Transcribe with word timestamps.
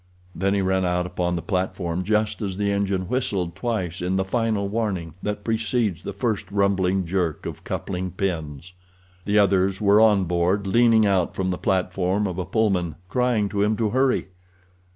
Then 0.33 0.55
he 0.55 0.63
ran 0.63 0.83
out 0.83 1.05
upon 1.05 1.35
the 1.35 1.43
platform 1.43 2.03
just 2.03 2.41
as 2.41 2.57
the 2.57 2.71
engine 2.71 3.03
whistled 3.07 3.55
twice 3.55 4.01
in 4.01 4.15
the 4.15 4.25
final 4.25 4.67
warning 4.67 5.13
that 5.21 5.43
precedes 5.43 6.01
the 6.01 6.11
first 6.11 6.49
rumbling 6.49 7.05
jerk 7.05 7.45
of 7.45 7.63
coupling 7.63 8.09
pins. 8.09 8.73
The 9.25 9.37
others 9.37 9.79
were 9.79 10.01
on 10.01 10.23
board, 10.23 10.65
leaning 10.65 11.05
out 11.05 11.35
from 11.35 11.51
the 11.51 11.57
platform 11.59 12.25
of 12.25 12.39
a 12.39 12.45
Pullman, 12.45 12.95
crying 13.09 13.47
to 13.49 13.61
him 13.61 13.77
to 13.77 13.91
hurry. 13.91 14.29